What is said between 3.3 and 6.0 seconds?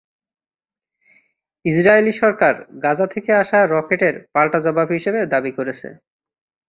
আসা রকেটের পাল্টা জবাব হিসেবে দাবি করেছে।